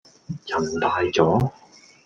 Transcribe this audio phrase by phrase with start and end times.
[0.47, 1.51] 人大咗